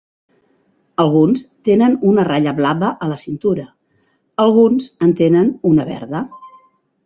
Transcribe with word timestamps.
Alguns 1.03 1.43
tenen 1.69 1.97
una 2.13 2.25
ratlla 2.29 2.55
blava 2.61 2.91
a 3.07 3.11
la 3.13 3.19
cintura, 3.27 3.69
alguns 4.47 4.91
en 5.09 5.17
tenen 5.23 5.57
una 5.75 5.91
verda. 5.95 6.27